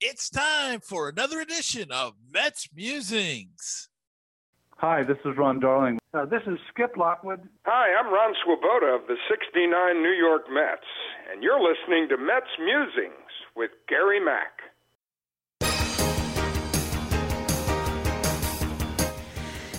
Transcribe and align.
It's 0.00 0.28
time 0.28 0.80
for 0.80 1.08
another 1.08 1.40
edition 1.40 1.92
of 1.92 2.14
Mets 2.32 2.68
Musings. 2.74 3.88
Hi, 4.78 5.04
this 5.04 5.18
is 5.24 5.36
Ron 5.38 5.60
Darling. 5.60 5.98
Uh, 6.12 6.26
this 6.26 6.42
is 6.46 6.58
Skip 6.68 6.96
Lockwood. 6.96 7.48
Hi, 7.64 7.94
I'm 7.94 8.12
Ron 8.12 8.34
Swoboda 8.44 8.86
of 8.86 9.06
the 9.06 9.16
69 9.30 10.02
New 10.02 10.10
York 10.10 10.42
Mets, 10.50 10.84
and 11.32 11.42
you're 11.42 11.60
listening 11.60 12.08
to 12.08 12.16
Mets 12.16 12.50
Musings 12.58 13.30
with 13.54 13.70
Gary 13.88 14.18
Mack. 14.18 14.52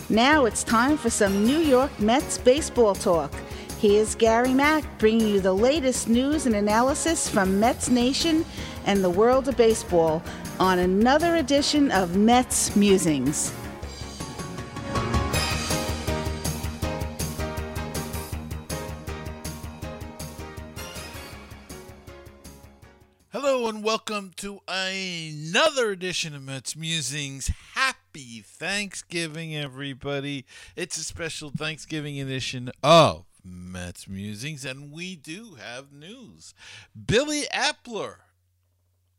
Now 0.09 0.45
it's 0.45 0.63
time 0.63 0.97
for 0.97 1.09
some 1.09 1.45
New 1.45 1.59
York 1.59 1.99
Mets 1.99 2.37
baseball 2.37 2.95
talk. 2.95 3.33
Here's 3.79 4.15
Gary 4.15 4.53
Mack 4.53 4.85
bringing 4.97 5.27
you 5.27 5.41
the 5.41 5.53
latest 5.53 6.07
news 6.07 6.45
and 6.45 6.55
analysis 6.55 7.29
from 7.29 7.59
Mets 7.59 7.89
Nation 7.89 8.45
and 8.85 9.03
the 9.03 9.09
world 9.09 9.47
of 9.47 9.57
baseball 9.57 10.23
on 10.59 10.79
another 10.79 11.35
edition 11.35 11.91
of 11.91 12.15
Mets 12.15 12.75
Musings. 12.75 13.51
Hello 23.31 23.67
and 23.67 23.83
welcome 23.83 24.31
to 24.37 24.61
another 24.67 25.91
edition 25.91 26.35
of 26.35 26.43
Mets 26.43 26.75
Musings. 26.75 27.51
Happy 27.73 28.41
Thanksgiving, 28.41 29.55
everybody. 29.55 30.45
It's 30.75 30.97
a 30.97 31.03
special 31.03 31.49
Thanksgiving 31.49 32.19
edition 32.21 32.71
of 32.81 33.25
Mets 33.43 34.07
Musings, 34.07 34.63
and 34.63 34.91
we 34.91 35.15
do 35.15 35.55
have 35.55 35.91
news. 35.91 36.53
Billy 36.95 37.43
Eppler 37.53 38.17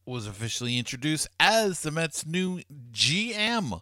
was 0.06 0.26
officially 0.26 0.78
introduced 0.78 1.28
as 1.38 1.80
the 1.80 1.90
Mets' 1.90 2.24
new 2.24 2.60
GM 2.92 3.80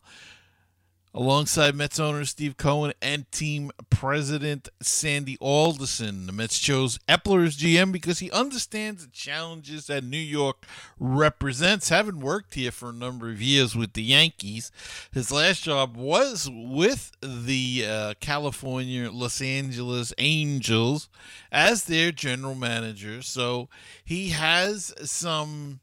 alongside 1.14 1.76
Mets 1.76 2.00
owner 2.00 2.24
Steve 2.24 2.56
Cohen 2.56 2.92
and 3.00 3.30
team 3.30 3.70
president 3.88 4.68
Sandy 4.82 5.36
Alderson. 5.40 6.26
The 6.26 6.32
Mets 6.32 6.58
chose 6.58 6.98
Eppler 7.08 7.46
as 7.46 7.56
GM 7.56 7.92
because 7.92 8.18
he 8.18 8.30
understands 8.32 9.04
the 9.04 9.12
challenges 9.12 9.86
that 9.86 10.02
New 10.02 10.16
York 10.16 10.66
represents. 10.98 11.88
Having 11.88 12.18
worked 12.18 12.54
here 12.54 12.72
for 12.72 12.88
a 12.88 12.92
number 12.94 13.30
of 13.30 13.40
years 13.40 13.76
with 13.76 13.92
the 13.92 14.02
Yankees, 14.02 14.72
his 15.12 15.30
last 15.30 15.62
job 15.62 15.96
was 15.96 16.50
with 16.52 17.12
the 17.22 17.86
uh, 17.88 18.14
California 18.18 19.08
Los 19.10 19.40
Angeles 19.40 20.12
Angels 20.18 21.08
as 21.52 21.84
their 21.84 22.10
general 22.10 22.56
manager. 22.56 23.22
So 23.22 23.68
he 24.04 24.30
has 24.30 24.92
some 25.08 25.78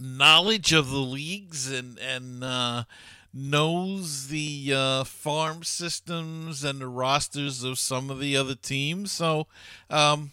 knowledge 0.00 0.72
of 0.72 0.90
the 0.90 0.98
leagues 0.98 1.70
and 1.70 1.98
and 1.98 2.44
uh, 2.44 2.84
knows 3.32 4.28
the 4.28 4.72
uh, 4.74 5.04
farm 5.04 5.62
systems 5.62 6.64
and 6.64 6.80
the 6.80 6.88
rosters 6.88 7.62
of 7.62 7.78
some 7.78 8.10
of 8.10 8.18
the 8.18 8.36
other 8.36 8.54
teams. 8.54 9.12
So, 9.12 9.46
um, 9.90 10.32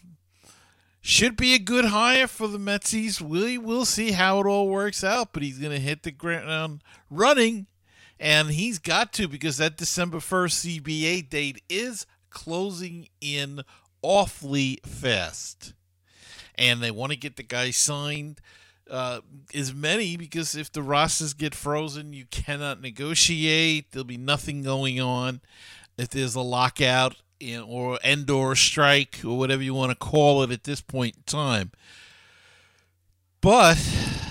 should 1.00 1.36
be 1.36 1.54
a 1.54 1.58
good 1.58 1.86
hire 1.86 2.26
for 2.26 2.48
the 2.48 2.58
Metsies. 2.58 3.20
We 3.20 3.58
will 3.58 3.84
see 3.84 4.12
how 4.12 4.40
it 4.40 4.46
all 4.46 4.68
works 4.68 5.04
out, 5.04 5.34
but 5.34 5.42
he's 5.42 5.58
going 5.58 5.72
to 5.72 5.78
hit 5.78 6.02
the 6.02 6.10
ground 6.10 6.82
running, 7.10 7.66
and 8.18 8.50
he's 8.50 8.78
got 8.78 9.12
to 9.14 9.28
because 9.28 9.58
that 9.58 9.76
December 9.76 10.18
1st 10.18 10.80
CBA 10.80 11.28
date 11.28 11.62
is 11.68 12.06
closing 12.30 13.08
in 13.20 13.60
awfully 14.00 14.80
fast. 14.84 15.74
And 16.56 16.82
they 16.82 16.90
want 16.90 17.12
to 17.12 17.18
get 17.18 17.36
the 17.36 17.42
guy 17.42 17.70
signed 17.70 18.40
uh, 18.90 19.20
as 19.54 19.74
many 19.74 20.16
because 20.16 20.54
if 20.54 20.70
the 20.72 20.82
rosters 20.82 21.34
get 21.34 21.54
frozen, 21.54 22.12
you 22.12 22.26
cannot 22.30 22.80
negotiate. 22.80 23.92
There'll 23.92 24.04
be 24.04 24.16
nothing 24.16 24.62
going 24.62 25.00
on. 25.00 25.40
If 25.96 26.10
there's 26.10 26.34
a 26.34 26.40
lockout 26.40 27.16
in, 27.40 27.60
or 27.60 27.98
endor 28.04 28.54
strike 28.54 29.20
or 29.24 29.38
whatever 29.38 29.62
you 29.62 29.74
want 29.74 29.90
to 29.90 29.96
call 29.96 30.42
it 30.42 30.50
at 30.50 30.64
this 30.64 30.80
point 30.80 31.16
in 31.16 31.22
time. 31.22 31.72
But 33.40 33.78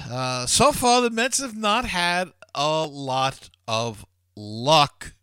uh, 0.10 0.46
so 0.46 0.72
far, 0.72 1.02
the 1.02 1.10
Mets 1.10 1.40
have 1.40 1.56
not 1.56 1.86
had 1.86 2.32
a 2.56 2.86
lot 2.86 3.50
of 3.68 4.06
luck 4.36 5.14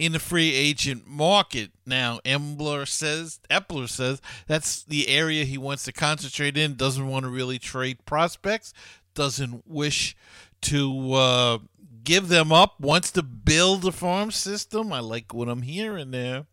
in 0.00 0.12
the 0.12 0.18
free 0.18 0.54
agent 0.54 1.06
market. 1.06 1.70
Now, 1.84 2.20
Embler 2.24 2.88
says, 2.88 3.38
Eppler 3.50 3.86
says 3.86 4.22
that's 4.46 4.82
the 4.82 5.08
area 5.08 5.44
he 5.44 5.58
wants 5.58 5.84
to 5.84 5.92
concentrate 5.92 6.56
in. 6.56 6.74
Doesn't 6.74 7.06
want 7.06 7.26
to 7.26 7.30
really 7.30 7.58
trade 7.58 8.06
prospects. 8.06 8.72
Doesn't 9.14 9.62
wish 9.66 10.16
to 10.62 11.12
uh, 11.12 11.58
give 12.02 12.28
them 12.28 12.50
up. 12.50 12.80
Wants 12.80 13.10
to 13.12 13.22
build 13.22 13.84
a 13.84 13.92
farm 13.92 14.30
system. 14.30 14.90
I 14.90 15.00
like 15.00 15.34
what 15.34 15.50
I'm 15.50 15.62
hearing 15.62 16.12
there. 16.12 16.46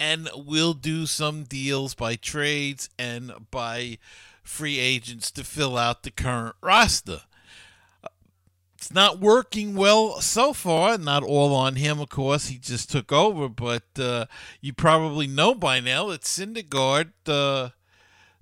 And 0.00 0.28
we'll 0.34 0.74
do 0.74 1.06
some 1.06 1.44
deals 1.44 1.94
by 1.94 2.16
trades 2.16 2.90
and 2.98 3.32
by 3.52 3.98
free 4.42 4.80
agents 4.80 5.30
to 5.30 5.44
fill 5.44 5.78
out 5.78 6.02
the 6.02 6.10
current 6.10 6.56
roster. 6.60 7.22
It's 8.86 8.94
not 8.94 9.18
working 9.18 9.74
well 9.74 10.20
so 10.20 10.52
far. 10.52 10.96
Not 10.96 11.24
all 11.24 11.52
on 11.52 11.74
him, 11.74 11.98
of 11.98 12.08
course. 12.08 12.46
He 12.46 12.56
just 12.56 12.88
took 12.88 13.10
over, 13.10 13.48
but 13.48 13.82
uh, 13.98 14.26
you 14.60 14.72
probably 14.72 15.26
know 15.26 15.56
by 15.56 15.80
now 15.80 16.06
that 16.06 16.20
Syndergaard 16.20 17.10
uh, 17.26 17.70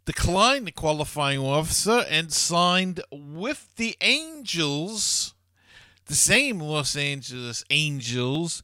declined 0.05 0.67
the 0.67 0.73
qualifying 0.73 1.39
officer 1.39 2.05
and 2.11 2.31
signed 2.31 3.01
with 3.11 3.75
the 3.77 3.97
Angels, 4.03 5.33
the 6.05 6.15
same 6.15 6.61
Los 6.61 6.95
Angeles 6.95 7.65
Angels, 7.71 8.63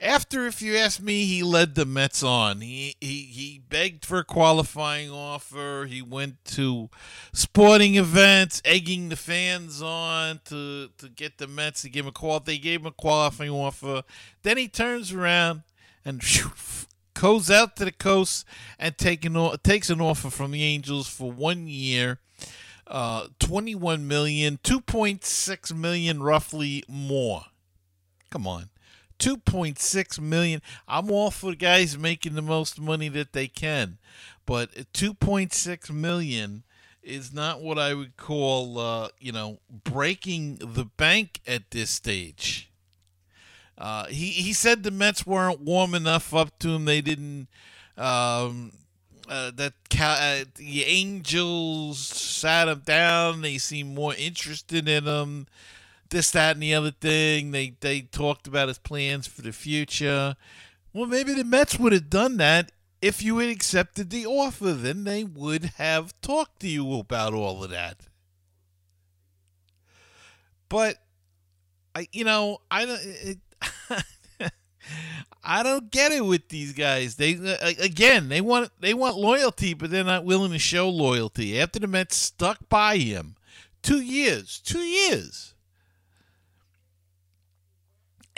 after, 0.00 0.46
if 0.46 0.62
you 0.62 0.76
ask 0.76 1.00
me, 1.00 1.24
he 1.24 1.42
led 1.42 1.74
the 1.74 1.84
Mets 1.84 2.22
on. 2.22 2.60
He, 2.60 2.94
he 3.00 3.22
he 3.22 3.62
begged 3.68 4.04
for 4.04 4.18
a 4.18 4.24
qualifying 4.24 5.10
offer. 5.10 5.86
He 5.88 6.02
went 6.02 6.44
to 6.46 6.88
sporting 7.32 7.96
events, 7.96 8.62
egging 8.64 9.08
the 9.08 9.16
fans 9.16 9.82
on 9.82 10.40
to 10.46 10.90
to 10.98 11.08
get 11.08 11.38
the 11.38 11.48
Mets 11.48 11.82
to 11.82 11.90
give 11.90 12.04
him 12.04 12.10
a 12.10 12.12
call. 12.12 12.38
They 12.40 12.58
gave 12.58 12.80
him 12.80 12.86
a 12.86 12.92
qualifying 12.92 13.50
offer. 13.50 14.02
Then 14.42 14.56
he 14.56 14.68
turns 14.68 15.12
around 15.12 15.62
and 16.04 16.22
whew, 16.22 16.52
goes 17.14 17.50
out 17.50 17.76
to 17.76 17.84
the 17.84 17.92
coast 17.92 18.46
and 18.78 18.96
taking 18.96 19.36
takes 19.64 19.90
an 19.90 20.00
offer 20.00 20.30
from 20.30 20.52
the 20.52 20.62
Angels 20.62 21.08
for 21.08 21.32
one 21.32 21.66
year. 21.66 22.18
Uh, 22.86 23.26
21 23.38 24.08
million, 24.08 24.58
2.6 24.62 25.76
million 25.76 26.22
roughly 26.22 26.82
more. 26.88 27.42
Come 28.30 28.46
on. 28.46 28.70
2.6 29.18 30.20
million. 30.20 30.62
I'm 30.86 31.10
all 31.10 31.30
for 31.30 31.54
guys 31.54 31.98
making 31.98 32.34
the 32.34 32.42
most 32.42 32.80
money 32.80 33.08
that 33.08 33.32
they 33.32 33.48
can, 33.48 33.98
but 34.46 34.72
2.6 34.92 35.90
million 35.90 36.62
is 37.02 37.32
not 37.32 37.62
what 37.62 37.78
I 37.78 37.94
would 37.94 38.16
call, 38.16 38.78
uh, 38.78 39.08
you 39.18 39.32
know, 39.32 39.58
breaking 39.84 40.56
the 40.56 40.84
bank 40.84 41.40
at 41.46 41.70
this 41.70 41.90
stage. 41.90 42.70
Uh, 43.76 44.06
he 44.06 44.30
he 44.30 44.52
said 44.52 44.82
the 44.82 44.90
Mets 44.90 45.24
weren't 45.24 45.60
warm 45.60 45.94
enough 45.94 46.34
up 46.34 46.58
to 46.58 46.70
him. 46.70 46.84
They 46.84 47.00
didn't. 47.00 47.46
Um, 47.96 48.72
uh, 49.28 49.50
that 49.56 49.74
uh, 50.00 50.44
the 50.54 50.84
Angels 50.84 51.98
sat 51.98 52.66
him 52.68 52.82
down. 52.84 53.42
They 53.42 53.58
seemed 53.58 53.94
more 53.94 54.14
interested 54.14 54.88
in 54.88 55.04
him 55.04 55.46
this, 56.10 56.30
that, 56.32 56.56
and 56.56 56.62
the 56.62 56.74
other 56.74 56.90
thing. 56.90 57.50
They 57.50 57.74
they 57.80 58.02
talked 58.02 58.46
about 58.46 58.68
his 58.68 58.78
plans 58.78 59.26
for 59.26 59.42
the 59.42 59.52
future. 59.52 60.36
Well, 60.92 61.06
maybe 61.06 61.34
the 61.34 61.44
Mets 61.44 61.78
would 61.78 61.92
have 61.92 62.10
done 62.10 62.38
that 62.38 62.72
if 63.00 63.22
you 63.22 63.38
had 63.38 63.50
accepted 63.50 64.10
the 64.10 64.26
offer. 64.26 64.72
Then 64.72 65.04
they 65.04 65.24
would 65.24 65.72
have 65.76 66.18
talked 66.20 66.60
to 66.60 66.68
you 66.68 66.98
about 66.98 67.34
all 67.34 67.62
of 67.62 67.70
that. 67.70 67.98
But 70.68 70.96
I, 71.94 72.08
you 72.12 72.24
know, 72.24 72.58
I 72.70 72.86
don't. 72.86 73.00
It, 73.02 73.38
I 75.44 75.62
don't 75.62 75.90
get 75.90 76.12
it 76.12 76.24
with 76.24 76.48
these 76.48 76.72
guys. 76.72 77.16
They 77.16 77.34
uh, 77.34 77.72
again, 77.80 78.28
they 78.28 78.40
want 78.40 78.70
they 78.80 78.94
want 78.94 79.16
loyalty, 79.16 79.74
but 79.74 79.90
they're 79.90 80.04
not 80.04 80.24
willing 80.24 80.52
to 80.52 80.58
show 80.58 80.88
loyalty. 80.88 81.60
After 81.60 81.78
the 81.78 81.86
Mets 81.86 82.16
stuck 82.16 82.68
by 82.68 82.98
him, 82.98 83.36
two 83.82 84.00
years, 84.00 84.60
two 84.60 84.80
years 84.80 85.54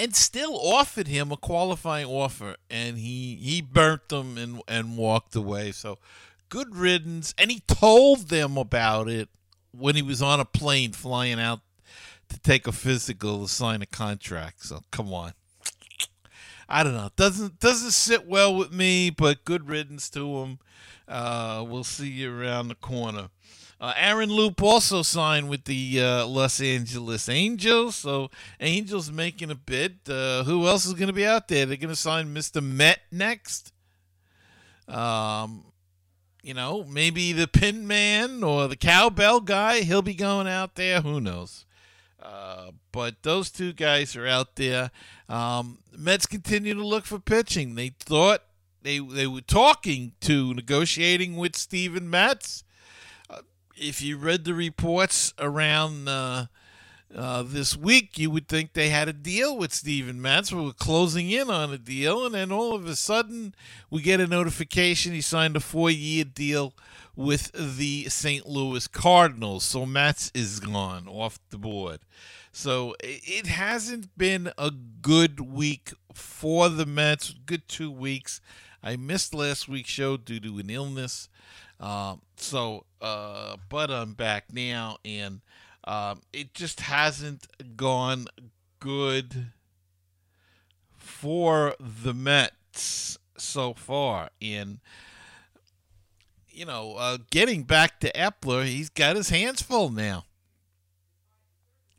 and 0.00 0.16
still 0.16 0.58
offered 0.58 1.08
him 1.08 1.30
a 1.30 1.36
qualifying 1.36 2.06
offer, 2.06 2.56
and 2.70 2.96
he 2.96 3.36
he 3.36 3.60
burnt 3.60 4.08
them 4.08 4.38
and 4.38 4.62
and 4.66 4.96
walked 4.96 5.36
away. 5.36 5.72
So 5.72 5.98
good 6.48 6.74
riddance. 6.74 7.34
And 7.36 7.50
he 7.50 7.60
told 7.60 8.28
them 8.28 8.56
about 8.56 9.08
it 9.08 9.28
when 9.72 9.96
he 9.96 10.02
was 10.02 10.22
on 10.22 10.40
a 10.40 10.46
plane 10.46 10.92
flying 10.92 11.38
out 11.38 11.60
to 12.30 12.40
take 12.40 12.66
a 12.66 12.72
physical 12.72 13.42
to 13.42 13.52
sign 13.52 13.82
a 13.82 13.86
contract. 13.86 14.64
So 14.64 14.84
come 14.90 15.12
on. 15.12 15.34
I 16.66 16.82
don't 16.82 16.94
know. 16.94 17.10
Doesn't 17.16 17.60
doesn't 17.60 17.90
sit 17.90 18.26
well 18.26 18.56
with 18.56 18.72
me, 18.72 19.10
but 19.10 19.44
good 19.44 19.68
riddance 19.68 20.08
to 20.10 20.38
him. 20.38 20.58
Uh, 21.06 21.62
we'll 21.68 21.84
see 21.84 22.08
you 22.08 22.34
around 22.34 22.68
the 22.68 22.74
corner. 22.74 23.28
Uh, 23.80 23.94
Aaron 23.96 24.28
Loup 24.28 24.62
also 24.62 25.00
signed 25.00 25.48
with 25.48 25.64
the 25.64 26.02
uh, 26.02 26.26
Los 26.26 26.60
Angeles 26.60 27.30
Angels, 27.30 27.96
so 27.96 28.30
Angels 28.60 29.10
making 29.10 29.50
a 29.50 29.54
bid. 29.54 30.00
Uh, 30.06 30.44
who 30.44 30.66
else 30.66 30.84
is 30.84 30.92
going 30.92 31.06
to 31.06 31.14
be 31.14 31.24
out 31.24 31.48
there? 31.48 31.64
They're 31.64 31.78
going 31.78 31.88
to 31.88 31.96
sign 31.96 32.34
Mr. 32.34 32.62
Met 32.62 33.00
next. 33.10 33.72
Um, 34.86 35.64
you 36.42 36.52
know, 36.52 36.84
maybe 36.84 37.32
the 37.32 37.48
Pin 37.48 37.86
Man 37.86 38.44
or 38.44 38.68
the 38.68 38.76
Cowbell 38.76 39.40
guy. 39.40 39.80
He'll 39.80 40.02
be 40.02 40.14
going 40.14 40.46
out 40.46 40.74
there. 40.74 41.00
Who 41.00 41.18
knows? 41.18 41.64
Uh, 42.22 42.72
but 42.92 43.22
those 43.22 43.50
two 43.50 43.72
guys 43.72 44.14
are 44.14 44.26
out 44.26 44.56
there. 44.56 44.90
Um, 45.26 45.78
Mets 45.96 46.26
continue 46.26 46.74
to 46.74 46.86
look 46.86 47.06
for 47.06 47.18
pitching. 47.18 47.76
They 47.76 47.94
thought 47.98 48.42
they 48.82 48.98
they 48.98 49.26
were 49.26 49.40
talking 49.40 50.12
to 50.20 50.52
negotiating 50.52 51.36
with 51.36 51.56
Steven 51.56 52.10
Matz 52.10 52.62
if 53.80 54.02
you 54.02 54.18
read 54.18 54.44
the 54.44 54.54
reports 54.54 55.32
around 55.38 56.06
uh, 56.06 56.46
uh, 57.14 57.42
this 57.42 57.76
week, 57.76 58.18
you 58.18 58.30
would 58.30 58.46
think 58.46 58.72
they 58.72 58.90
had 58.90 59.08
a 59.08 59.12
deal 59.12 59.56
with 59.56 59.72
Steven 59.72 60.20
Matz. 60.20 60.52
We 60.52 60.62
were 60.62 60.72
closing 60.72 61.30
in 61.30 61.50
on 61.50 61.72
a 61.72 61.78
deal, 61.78 62.26
and 62.26 62.34
then 62.34 62.52
all 62.52 62.74
of 62.74 62.86
a 62.86 62.94
sudden, 62.94 63.54
we 63.88 64.02
get 64.02 64.20
a 64.20 64.26
notification 64.26 65.12
he 65.12 65.22
signed 65.22 65.56
a 65.56 65.60
four-year 65.60 66.24
deal 66.24 66.74
with 67.16 67.50
the 67.52 68.08
St. 68.08 68.46
Louis 68.46 68.86
Cardinals. 68.86 69.64
So 69.64 69.86
Matz 69.86 70.30
is 70.34 70.60
gone 70.60 71.08
off 71.08 71.38
the 71.48 71.58
board. 71.58 72.00
So 72.52 72.94
it 73.00 73.46
hasn't 73.46 74.16
been 74.18 74.52
a 74.58 74.70
good 74.70 75.40
week 75.40 75.92
for 76.12 76.68
the 76.68 76.86
Mets. 76.86 77.34
Good 77.46 77.66
two 77.66 77.90
weeks. 77.90 78.40
I 78.82 78.96
missed 78.96 79.34
last 79.34 79.68
week's 79.68 79.90
show 79.90 80.16
due 80.16 80.40
to 80.40 80.58
an 80.58 80.70
illness. 80.70 81.28
Um, 81.80 82.20
so, 82.36 82.84
uh, 83.00 83.56
but 83.70 83.90
I'm 83.90 84.12
back 84.12 84.52
now, 84.52 84.98
and 85.04 85.40
um, 85.84 86.20
it 86.32 86.52
just 86.52 86.80
hasn't 86.80 87.46
gone 87.76 88.26
good 88.80 89.52
for 90.98 91.74
the 91.80 92.12
Mets 92.12 93.18
so 93.38 93.72
far. 93.72 94.28
And, 94.42 94.80
you 96.50 96.66
know, 96.66 96.96
uh, 96.96 97.18
getting 97.30 97.64
back 97.64 97.98
to 98.00 98.12
Eppler, 98.12 98.66
he's 98.66 98.90
got 98.90 99.16
his 99.16 99.30
hands 99.30 99.62
full 99.62 99.88
now. 99.90 100.24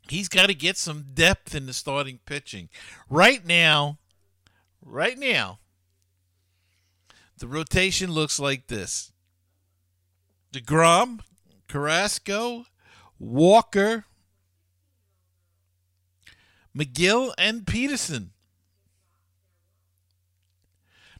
He's 0.08 0.28
got 0.28 0.46
to 0.46 0.54
get 0.54 0.76
some 0.76 1.06
depth 1.14 1.54
in 1.54 1.66
the 1.66 1.72
starting 1.72 2.20
pitching. 2.26 2.68
Right 3.08 3.44
now, 3.44 3.98
right 4.84 5.18
now, 5.18 5.58
the 7.38 7.48
rotation 7.48 8.12
looks 8.12 8.38
like 8.38 8.68
this 8.68 9.11
DeGrom, 10.52 11.20
Carrasco, 11.68 12.66
Walker, 13.18 14.04
Megill, 16.76 17.32
and 17.38 17.66
Peterson. 17.66 18.32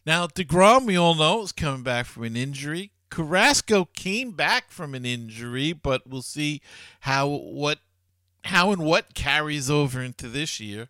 Now, 0.04 0.26
DeGrom, 0.26 0.86
we 0.86 0.96
all 0.96 1.14
know, 1.14 1.42
is 1.42 1.52
coming 1.52 1.82
back 1.82 2.06
from 2.06 2.24
an 2.24 2.36
injury. 2.36 2.92
Carrasco 3.08 3.84
came 3.94 4.32
back 4.32 4.70
from 4.70 4.94
an 4.94 5.04
injury, 5.04 5.72
but 5.72 6.06
we'll 6.06 6.22
see 6.22 6.60
how 7.00 7.28
what 7.28 7.78
how 8.44 8.72
and 8.72 8.82
what 8.82 9.14
carries 9.14 9.70
over 9.70 10.02
into 10.02 10.28
this 10.28 10.58
year. 10.58 10.88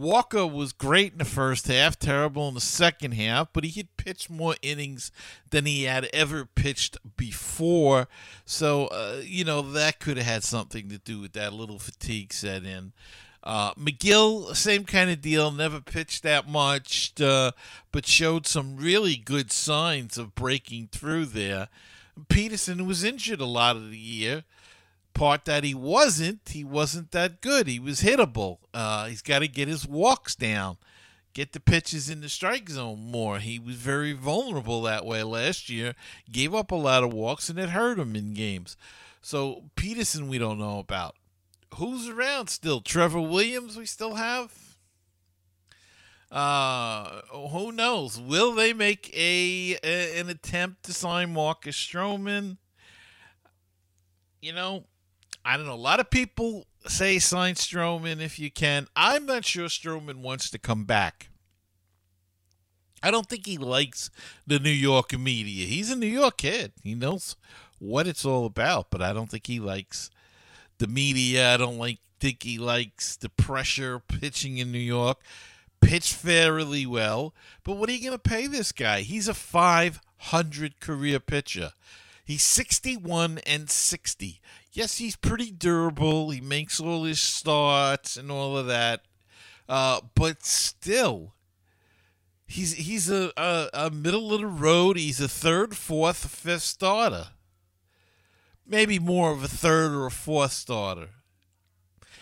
Walker 0.00 0.46
was 0.46 0.72
great 0.72 1.12
in 1.12 1.18
the 1.18 1.26
first 1.26 1.66
half, 1.66 1.98
terrible 1.98 2.48
in 2.48 2.54
the 2.54 2.60
second 2.60 3.12
half, 3.12 3.48
but 3.52 3.64
he 3.64 3.80
had 3.80 3.96
pitched 3.98 4.30
more 4.30 4.54
innings 4.62 5.12
than 5.50 5.66
he 5.66 5.82
had 5.82 6.08
ever 6.14 6.46
pitched 6.46 6.96
before. 7.18 8.08
So, 8.46 8.86
uh, 8.86 9.20
you 9.22 9.44
know, 9.44 9.60
that 9.60 10.00
could 10.00 10.16
have 10.16 10.24
had 10.24 10.42
something 10.42 10.88
to 10.88 10.96
do 10.96 11.20
with 11.20 11.34
that. 11.34 11.52
Little 11.52 11.78
fatigue 11.78 12.32
set 12.32 12.64
in. 12.64 12.92
Uh, 13.44 13.74
Megill, 13.74 14.56
same 14.56 14.84
kind 14.84 15.10
of 15.10 15.20
deal, 15.20 15.50
never 15.50 15.82
pitched 15.82 16.22
that 16.22 16.48
much, 16.48 17.12
uh, 17.20 17.52
but 17.92 18.06
showed 18.06 18.46
some 18.46 18.78
really 18.78 19.16
good 19.16 19.52
signs 19.52 20.16
of 20.16 20.34
breaking 20.34 20.88
through 20.90 21.26
there. 21.26 21.68
Peterson 22.28 22.86
was 22.86 23.04
injured 23.04 23.40
a 23.40 23.46
lot 23.46 23.76
of 23.76 23.90
the 23.90 23.98
year 23.98 24.44
part 25.14 25.44
that 25.44 25.64
he 25.64 25.74
wasn't, 25.74 26.40
he 26.48 26.64
wasn't 26.64 27.10
that 27.12 27.40
good. 27.40 27.66
He 27.66 27.78
was 27.78 28.02
hittable. 28.02 28.58
Uh, 28.72 29.06
he's 29.06 29.22
got 29.22 29.40
to 29.40 29.48
get 29.48 29.68
his 29.68 29.86
walks 29.86 30.34
down, 30.34 30.76
get 31.32 31.52
the 31.52 31.60
pitches 31.60 32.08
in 32.08 32.20
the 32.20 32.28
strike 32.28 32.68
zone 32.68 33.10
more. 33.10 33.38
He 33.38 33.58
was 33.58 33.76
very 33.76 34.12
vulnerable 34.12 34.82
that 34.82 35.04
way 35.04 35.22
last 35.22 35.68
year. 35.68 35.94
Gave 36.30 36.54
up 36.54 36.70
a 36.70 36.76
lot 36.76 37.04
of 37.04 37.12
walks, 37.12 37.48
and 37.48 37.58
it 37.58 37.70
hurt 37.70 37.98
him 37.98 38.16
in 38.16 38.34
games. 38.34 38.76
So 39.22 39.64
Peterson, 39.76 40.28
we 40.28 40.38
don't 40.38 40.58
know 40.58 40.78
about. 40.78 41.16
Who's 41.76 42.08
around 42.08 42.48
still? 42.48 42.80
Trevor 42.80 43.20
Williams, 43.20 43.76
we 43.76 43.86
still 43.86 44.14
have. 44.14 44.52
Uh, 46.30 47.22
who 47.50 47.72
knows? 47.72 48.18
Will 48.18 48.54
they 48.54 48.72
make 48.72 49.12
a, 49.16 49.76
a 49.82 50.20
an 50.20 50.28
attempt 50.28 50.84
to 50.84 50.92
sign 50.92 51.32
Marcus 51.32 51.76
Stroman? 51.76 52.56
You 54.40 54.52
know, 54.52 54.84
I 55.44 55.56
don't 55.56 55.66
know. 55.66 55.74
A 55.74 55.74
lot 55.74 56.00
of 56.00 56.10
people 56.10 56.66
say 56.86 57.18
sign 57.18 57.54
Stroman 57.54 58.20
if 58.20 58.38
you 58.38 58.50
can. 58.50 58.86
I'm 58.94 59.26
not 59.26 59.44
sure 59.44 59.66
Stroman 59.66 60.16
wants 60.16 60.50
to 60.50 60.58
come 60.58 60.84
back. 60.84 61.28
I 63.02 63.10
don't 63.10 63.26
think 63.26 63.46
he 63.46 63.56
likes 63.56 64.10
the 64.46 64.58
New 64.58 64.70
York 64.70 65.18
media. 65.18 65.66
He's 65.66 65.90
a 65.90 65.96
New 65.96 66.06
York 66.06 66.38
kid. 66.38 66.72
He 66.82 66.94
knows 66.94 67.36
what 67.78 68.06
it's 68.06 68.26
all 68.26 68.44
about, 68.44 68.90
but 68.90 69.00
I 69.00 69.12
don't 69.12 69.30
think 69.30 69.46
he 69.46 69.58
likes 69.58 70.10
the 70.78 70.86
media. 70.86 71.54
I 71.54 71.56
don't 71.56 71.78
like 71.78 71.98
think 72.20 72.42
he 72.42 72.58
likes 72.58 73.16
the 73.16 73.30
pressure 73.30 73.98
pitching 73.98 74.58
in 74.58 74.70
New 74.70 74.78
York. 74.78 75.18
Pitched 75.80 76.12
fairly 76.12 76.84
well, 76.84 77.34
but 77.64 77.78
what 77.78 77.88
are 77.88 77.92
you 77.92 78.02
going 78.02 78.12
to 78.12 78.18
pay 78.18 78.46
this 78.46 78.70
guy? 78.70 79.00
He's 79.00 79.28
a 79.28 79.34
500 79.34 80.78
career 80.78 81.18
pitcher. 81.18 81.72
He's 82.22 82.42
61 82.42 83.38
and 83.46 83.70
60 83.70 84.42
yes, 84.72 84.98
he's 84.98 85.16
pretty 85.16 85.50
durable. 85.50 86.30
He 86.30 86.40
makes 86.40 86.80
all 86.80 87.04
his 87.04 87.20
starts 87.20 88.16
and 88.16 88.30
all 88.30 88.56
of 88.56 88.66
that. 88.66 89.02
Uh, 89.68 90.00
but 90.14 90.44
still, 90.44 91.34
he's 92.46 92.74
he's 92.74 93.08
a, 93.10 93.32
a, 93.36 93.68
a 93.72 93.90
middle 93.90 94.34
of 94.34 94.40
the 94.40 94.46
road. 94.46 94.96
He's 94.96 95.20
a 95.20 95.28
third, 95.28 95.76
fourth, 95.76 96.28
fifth 96.28 96.62
starter. 96.62 97.28
Maybe 98.66 98.98
more 98.98 99.32
of 99.32 99.42
a 99.42 99.48
third 99.48 99.92
or 99.92 100.06
a 100.06 100.10
fourth 100.10 100.52
starter. 100.52 101.08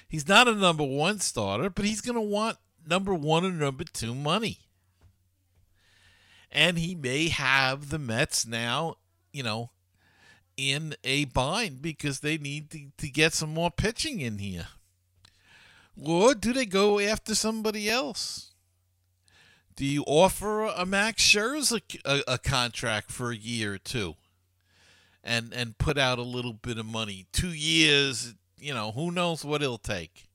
He's 0.09 0.27
not 0.27 0.49
a 0.49 0.55
number 0.55 0.85
one 0.85 1.21
starter, 1.21 1.69
but 1.69 1.85
he's 1.85 2.01
going 2.01 2.15
to 2.15 2.21
want 2.21 2.57
number 2.87 3.13
one 3.13 3.45
and 3.45 3.59
number 3.59 3.85
two 3.85 4.15
money. 4.15 4.61
And 6.51 6.79
he 6.79 6.95
may 6.95 7.29
have 7.29 7.91
the 7.91 7.99
Mets 7.99 8.47
now, 8.47 8.97
you 9.33 9.43
know, 9.43 9.71
in 10.59 10.95
a 11.05 11.25
bind 11.27 11.81
because 11.81 12.21
they 12.21 12.37
need 12.37 12.69
to, 12.71 12.89
to 12.99 13.09
get 13.09 13.33
some 13.33 13.55
more 13.55 13.71
pitching 13.71 14.21
in 14.21 14.39
here. 14.39 14.67
Or 15.97 16.35
do 16.35 16.53
they 16.53 16.67
go 16.67 16.99
after 16.99 17.35
somebody 17.35 17.89
else? 17.89 18.53
Do 19.77 19.85
you 19.87 20.03
offer 20.07 20.65
a 20.65 20.85
Max 20.85 21.23
Scherzer 21.23 21.81
a, 22.05 22.23
a, 22.27 22.39
contract 22.39 23.13
for 23.13 23.31
a 23.31 23.37
year 23.37 23.75
or 23.75 23.79
two 23.79 24.17
and, 25.23 25.53
and 25.53 25.79
put 25.79 25.97
out 25.97 26.19
a 26.19 26.23
little 26.23 26.53
bit 26.53 26.79
of 26.79 26.87
money? 26.87 27.27
Two 27.33 27.53
years, 27.53 28.35
you 28.59 28.75
know, 28.75 28.91
who 28.91 29.13
knows 29.13 29.45
what 29.45 29.63
it'll 29.63 29.79
take. 29.79 30.29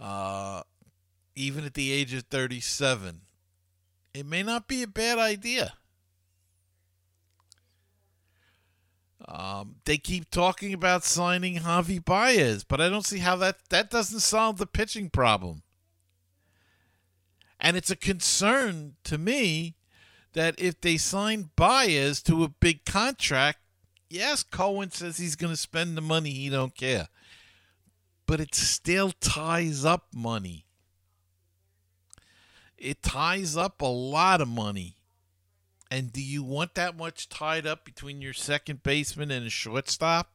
Uh, 0.00 0.62
even 1.34 1.64
at 1.64 1.74
the 1.74 1.90
age 1.90 2.14
of 2.14 2.22
37, 2.22 3.22
it 4.14 4.26
may 4.26 4.44
not 4.44 4.68
be 4.68 4.84
a 4.84 4.88
bad 4.88 5.18
idea. 5.18 5.74
Um, 9.28 9.76
they 9.84 9.98
keep 9.98 10.30
talking 10.30 10.72
about 10.72 11.04
signing 11.04 11.58
Javi 11.58 12.02
Baez, 12.04 12.64
but 12.64 12.80
I 12.80 12.88
don't 12.88 13.04
see 13.04 13.18
how 13.18 13.36
that 13.36 13.56
that 13.68 13.90
doesn't 13.90 14.20
solve 14.20 14.56
the 14.58 14.66
pitching 14.66 15.10
problem. 15.10 15.62
And 17.60 17.76
it's 17.76 17.90
a 17.90 17.96
concern 17.96 18.94
to 19.04 19.18
me 19.18 19.76
that 20.32 20.58
if 20.58 20.80
they 20.80 20.96
sign 20.96 21.50
Baez 21.56 22.22
to 22.22 22.44
a 22.44 22.48
big 22.48 22.84
contract, 22.86 23.58
yes, 24.08 24.42
Cohen 24.42 24.90
says 24.90 25.18
he's 25.18 25.36
going 25.36 25.52
to 25.52 25.56
spend 25.60 25.96
the 25.96 26.02
money, 26.02 26.30
he 26.30 26.48
don't 26.48 26.74
care. 26.74 27.08
But 28.26 28.40
it 28.40 28.54
still 28.54 29.12
ties 29.20 29.84
up 29.84 30.06
money. 30.14 30.64
It 32.78 33.02
ties 33.02 33.56
up 33.56 33.82
a 33.82 33.86
lot 33.86 34.40
of 34.40 34.48
money. 34.48 34.96
And 35.90 36.12
do 36.12 36.22
you 36.22 36.42
want 36.42 36.74
that 36.74 36.96
much 36.96 37.28
tied 37.28 37.66
up 37.66 37.84
between 37.84 38.22
your 38.22 38.32
second 38.32 38.82
baseman 38.82 39.30
and 39.30 39.46
a 39.46 39.50
shortstop? 39.50 40.32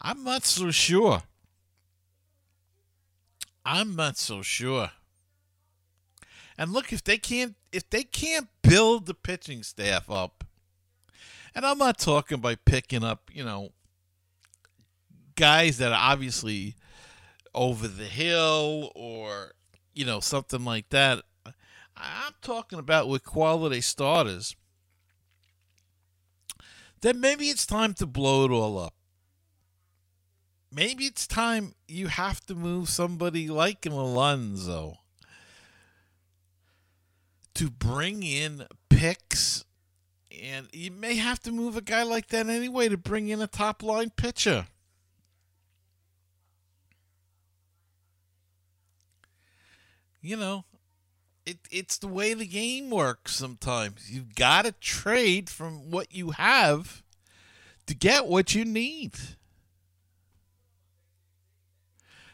I'm 0.00 0.22
not 0.24 0.44
so 0.44 0.70
sure. 0.70 1.22
I'm 3.64 3.96
not 3.96 4.18
so 4.18 4.42
sure. 4.42 4.90
And 6.58 6.72
look, 6.72 6.92
if 6.92 7.02
they 7.02 7.18
can't 7.18 7.56
if 7.72 7.88
they 7.90 8.04
can't 8.04 8.48
build 8.62 9.06
the 9.06 9.14
pitching 9.14 9.62
staff 9.62 10.08
up 10.10 10.44
And 11.54 11.64
I'm 11.66 11.78
not 11.78 11.98
talking 11.98 12.38
by 12.40 12.56
picking 12.56 13.04
up, 13.04 13.30
you 13.32 13.44
know, 13.44 13.70
guys 15.36 15.78
that 15.78 15.92
are 15.92 16.12
obviously 16.12 16.74
over 17.54 17.86
the 17.88 18.04
hill 18.04 18.92
or, 18.94 19.52
you 19.94 20.04
know, 20.04 20.20
something 20.20 20.64
like 20.64 20.90
that. 20.90 21.22
I'm 21.96 22.32
talking 22.42 22.78
about 22.78 23.08
with 23.08 23.24
quality 23.24 23.80
starters. 23.80 24.56
Then 27.00 27.20
maybe 27.20 27.50
it's 27.50 27.66
time 27.66 27.94
to 27.94 28.06
blow 28.06 28.44
it 28.44 28.50
all 28.50 28.78
up. 28.78 28.94
Maybe 30.72 31.04
it's 31.04 31.26
time 31.26 31.74
you 31.86 32.08
have 32.08 32.44
to 32.46 32.54
move 32.54 32.88
somebody 32.88 33.48
like 33.48 33.86
an 33.86 33.92
Alonso 33.92 34.98
to 37.54 37.70
bring 37.70 38.22
in 38.24 38.66
picks 38.88 39.64
and 40.42 40.68
you 40.72 40.90
may 40.90 41.14
have 41.16 41.40
to 41.40 41.52
move 41.52 41.76
a 41.76 41.80
guy 41.80 42.02
like 42.02 42.28
that 42.28 42.48
anyway 42.48 42.88
to 42.88 42.96
bring 42.96 43.28
in 43.28 43.40
a 43.40 43.46
top 43.46 43.82
line 43.82 44.10
pitcher. 44.10 44.66
You 50.20 50.36
know, 50.36 50.64
it 51.46 51.58
it's 51.70 51.98
the 51.98 52.08
way 52.08 52.34
the 52.34 52.46
game 52.46 52.90
works 52.90 53.34
sometimes. 53.34 54.10
You've 54.10 54.34
got 54.34 54.64
to 54.64 54.72
trade 54.72 55.50
from 55.50 55.90
what 55.90 56.14
you 56.14 56.30
have 56.32 57.02
to 57.86 57.94
get 57.94 58.26
what 58.26 58.54
you 58.54 58.64
need. 58.64 59.12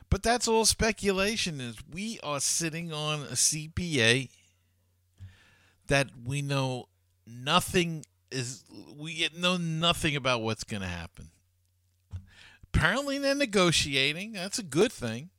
But 0.09 0.23
that's 0.25 0.49
all 0.49 0.65
speculation 0.65 1.61
is 1.61 1.77
we 1.93 2.19
are 2.23 2.41
sitting 2.41 2.93
on 2.93 3.21
a 3.23 3.35
CBA 3.35 4.31
that 5.87 6.09
we 6.25 6.43
know 6.43 6.87
nothing 7.27 8.05
is 8.31 8.65
we 8.97 9.29
know 9.37 9.57
nothing 9.57 10.17
about 10.17 10.43
what's 10.43 10.65
going 10.65 10.83
to 10.83 10.89
happen. 10.89 11.31
Apparently 12.73 13.19
they're 13.19 13.35
negotiating. 13.35 14.33
That's 14.33 14.59
a 14.59 14.65
good 14.65 14.93
thing. 14.93 15.31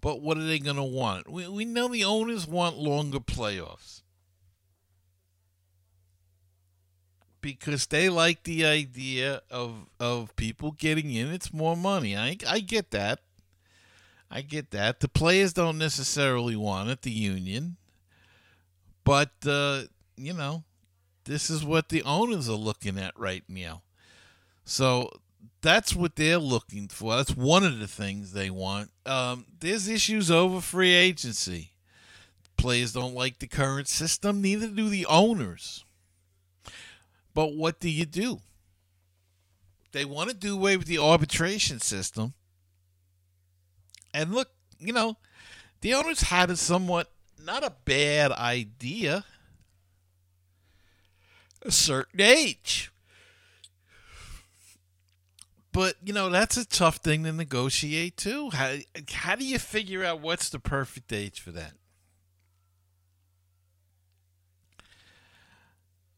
But 0.00 0.20
what 0.20 0.38
are 0.38 0.46
they 0.46 0.58
going 0.58 0.76
to 0.76 0.82
want? 0.82 1.30
We, 1.30 1.46
we 1.48 1.64
know 1.64 1.88
the 1.88 2.04
owners 2.04 2.46
want 2.46 2.78
longer 2.78 3.20
playoffs. 3.20 4.02
Because 7.40 7.86
they 7.86 8.08
like 8.10 8.42
the 8.42 8.66
idea 8.66 9.40
of 9.50 9.86
of 9.98 10.36
people 10.36 10.72
getting 10.72 11.10
in. 11.10 11.32
It's 11.32 11.54
more 11.54 11.74
money. 11.74 12.14
I 12.14 12.36
I 12.46 12.60
get 12.60 12.90
that. 12.90 13.20
I 14.30 14.42
get 14.42 14.72
that. 14.72 15.00
The 15.00 15.08
players 15.08 15.54
don't 15.54 15.78
necessarily 15.78 16.54
want 16.54 16.90
it, 16.90 17.00
the 17.00 17.10
union. 17.10 17.78
But 19.04 19.30
uh, 19.46 19.84
you 20.18 20.34
know, 20.34 20.64
this 21.24 21.48
is 21.48 21.64
what 21.64 21.88
the 21.88 22.02
owners 22.02 22.46
are 22.46 22.52
looking 22.52 22.98
at 22.98 23.18
right 23.18 23.44
now. 23.48 23.82
So 24.64 25.10
that's 25.62 25.94
what 25.94 26.16
they're 26.16 26.38
looking 26.38 26.88
for. 26.88 27.16
That's 27.16 27.36
one 27.36 27.64
of 27.64 27.78
the 27.78 27.88
things 27.88 28.32
they 28.32 28.50
want. 28.50 28.90
Um, 29.06 29.46
there's 29.60 29.88
issues 29.88 30.30
over 30.30 30.60
free 30.60 30.92
agency. 30.92 31.72
Players 32.56 32.92
don't 32.92 33.14
like 33.14 33.38
the 33.38 33.46
current 33.46 33.88
system, 33.88 34.42
neither 34.42 34.68
do 34.68 34.88
the 34.88 35.06
owners. 35.06 35.84
But 37.32 37.54
what 37.54 37.80
do 37.80 37.88
you 37.88 38.04
do? 38.04 38.40
They 39.92 40.04
want 40.04 40.30
to 40.30 40.36
do 40.36 40.54
away 40.56 40.76
with 40.76 40.86
the 40.86 40.98
arbitration 40.98 41.80
system. 41.80 42.34
And 44.12 44.32
look, 44.32 44.48
you 44.78 44.92
know, 44.92 45.16
the 45.80 45.94
owners 45.94 46.22
had 46.22 46.50
a 46.50 46.56
somewhat 46.56 47.10
not 47.44 47.64
a 47.64 47.72
bad 47.84 48.32
idea. 48.32 49.24
A 51.62 51.70
certain 51.70 52.20
age. 52.20 52.90
But, 55.72 55.94
you 56.04 56.12
know, 56.12 56.28
that's 56.30 56.56
a 56.56 56.66
tough 56.66 56.96
thing 56.96 57.24
to 57.24 57.32
negotiate 57.32 58.16
too. 58.16 58.50
How, 58.50 58.76
how 59.12 59.36
do 59.36 59.44
you 59.44 59.58
figure 59.58 60.04
out 60.04 60.20
what's 60.20 60.48
the 60.48 60.58
perfect 60.58 61.12
age 61.12 61.40
for 61.40 61.52
that? 61.52 61.72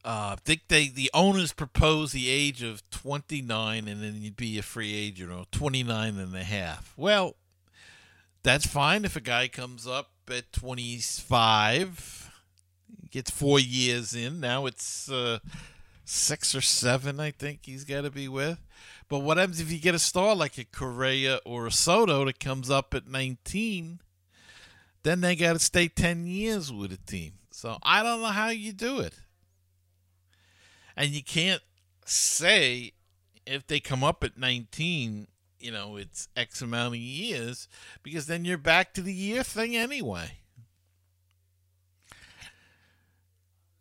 Uh, 0.05 0.35
I 0.35 0.37
think 0.45 0.63
they 0.67 0.89
the 0.89 1.11
owners 1.15 1.53
propose 1.53 2.11
the 2.11 2.29
age 2.29 2.61
of 2.63 2.83
29 2.91 3.87
and 3.87 4.03
then 4.03 4.17
you'd 4.21 4.37
be 4.37 4.59
a 4.59 4.63
free 4.63 4.93
agent 4.93 5.31
or 5.31 5.45
29 5.53 6.19
and 6.19 6.35
a 6.35 6.43
half. 6.43 6.93
Well, 6.97 7.37
that's 8.43 8.67
fine 8.67 9.05
if 9.05 9.15
a 9.15 9.21
guy 9.21 9.47
comes 9.47 9.87
up 9.87 10.11
at 10.29 10.53
25, 10.53 12.31
gets 13.13 13.31
four 13.31 13.61
years 13.61 14.13
in. 14.13 14.41
Now 14.41 14.67
it's 14.67 15.09
uh, 15.09 15.39
six 16.05 16.55
or 16.55 16.61
seven, 16.61 17.21
I 17.21 17.31
think 17.31 17.61
he's 17.63 17.85
got 17.85 18.03
to 18.03 18.11
be 18.11 18.29
with. 18.29 18.59
But 19.09 19.21
what 19.21 19.37
happens 19.37 19.61
if 19.61 19.71
you 19.71 19.79
get 19.79 19.95
a 19.95 19.99
star 19.99 20.35
like 20.35 20.59
a 20.59 20.65
Correa 20.65 21.41
or 21.45 21.67
a 21.67 21.73
Soto 21.73 22.25
that 22.25 22.41
comes 22.41 22.71
up 22.71 22.95
at 22.95 23.07
19? 23.07 24.01
Then 25.03 25.21
they 25.21 25.37
got 25.37 25.55
to 25.55 25.59
stay 25.59 25.89
10 25.89 26.27
years 26.27 26.73
with 26.73 26.93
a 26.93 26.97
team. 26.97 27.33
So 27.51 27.79
I 27.83 28.03
don't 28.03 28.23
know 28.23 28.29
how 28.29 28.49
you 28.49 28.73
do 28.73 29.01
it. 29.01 29.15
And 30.97 31.11
you 31.11 31.23
can't 31.23 31.63
say 32.05 32.93
if 33.47 33.67
they 33.67 33.81
come 33.81 34.05
up 34.05 34.23
at 34.25 34.39
19, 34.39 35.27
you 35.59 35.71
know, 35.71 35.97
it's 35.97 36.29
X 36.37 36.63
amount 36.63 36.95
of 36.95 37.01
years 37.01 37.69
because 38.03 38.27
then 38.27 38.45
you're 38.45 38.59
back 38.59 38.95
to 38.95 39.03
the 39.03 39.13
year 39.13 39.43
thing 39.43 39.77
anyway. 39.77 40.39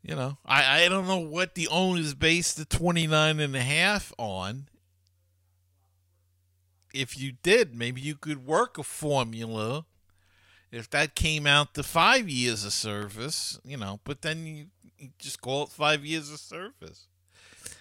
You 0.03 0.15
know, 0.15 0.37
I, 0.45 0.85
I 0.85 0.89
don't 0.89 1.07
know 1.07 1.19
what 1.19 1.53
the 1.53 1.67
owners 1.67 2.15
based 2.15 2.57
the 2.57 2.65
29 2.65 3.39
and 3.39 3.55
a 3.55 3.61
half 3.61 4.11
on. 4.17 4.67
If 6.93 7.17
you 7.19 7.33
did, 7.43 7.75
maybe 7.75 8.01
you 8.01 8.15
could 8.15 8.45
work 8.45 8.77
a 8.77 8.83
formula 8.83 9.85
if 10.71 10.89
that 10.89 11.15
came 11.15 11.45
out 11.45 11.73
to 11.73 11.83
five 11.83 12.29
years 12.29 12.63
of 12.65 12.73
service, 12.73 13.59
you 13.63 13.77
know, 13.77 13.99
but 14.05 14.21
then 14.21 14.45
you, 14.45 14.65
you 14.97 15.09
just 15.19 15.41
call 15.41 15.63
it 15.63 15.69
five 15.69 16.05
years 16.05 16.31
of 16.31 16.39
service 16.39 17.07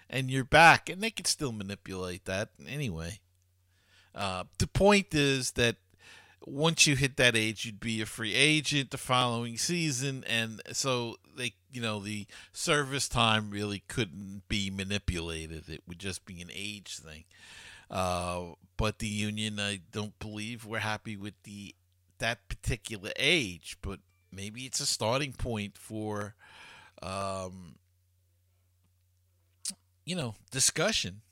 and 0.09 0.31
you're 0.31 0.45
back. 0.45 0.89
And 0.89 1.00
they 1.00 1.11
could 1.11 1.29
still 1.29 1.53
manipulate 1.53 2.25
that 2.25 2.50
anyway. 2.69 3.21
Uh, 4.15 4.45
the 4.59 4.67
point 4.67 5.15
is 5.15 5.53
that 5.53 5.77
once 6.47 6.87
you 6.87 6.97
hit 6.97 7.17
that 7.17 7.37
age, 7.37 7.65
you'd 7.65 7.81
be 7.81 8.01
a 8.01 8.07
free 8.07 8.35
agent 8.35 8.91
the 8.91 8.99
following 8.99 9.59
season, 9.59 10.25
and 10.27 10.63
so 10.73 11.17
they, 11.37 11.55
you 11.71 11.83
know, 11.83 12.01
the 12.01 12.27
service 12.53 13.09
time 13.09 13.51
really 13.51 13.83
couldn't 13.89 14.43
be 14.49 14.71
manipulated. 14.71 15.69
It 15.69 15.83
would 15.87 15.99
just 15.99 16.25
be 16.25 16.41
an 16.41 16.51
age 16.55 16.97
thing. 16.99 17.25
Uh, 17.91 18.55
but 18.77 18.99
the 19.01 19.09
union, 19.09 19.59
I 19.61 19.81
don't 19.93 20.19
believe 20.19 20.65
we're 20.65 20.79
happy 20.79 21.17
with 21.17 21.35
the 21.43 21.75
that 22.19 22.49
particular 22.49 23.11
age, 23.17 23.77
but 23.83 24.01
maybe 24.31 24.63
it's 24.63 24.81
a 24.81 24.87
starting 24.87 25.33
point 25.33 25.77
for, 25.77 26.35
um, 27.03 27.77
you 30.05 30.15
know, 30.15 30.35
discussion 30.51 31.23